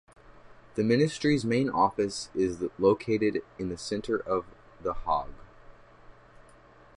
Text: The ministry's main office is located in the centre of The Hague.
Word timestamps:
The 0.73 0.83
ministry's 0.83 1.45
main 1.45 1.69
office 1.69 2.29
is 2.33 2.63
located 2.79 3.43
in 3.59 3.69
the 3.69 3.77
centre 3.77 4.17
of 4.17 4.45
The 4.81 4.95
Hague. 4.95 5.35